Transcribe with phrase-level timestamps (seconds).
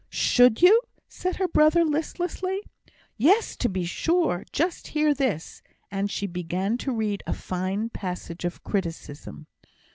[0.09, 2.61] "Should you?" said her brother, listlessly.
[3.17, 4.45] "Yes, to be sure!
[4.51, 9.45] Just hear this!" and she began to read a fine passage of criticism.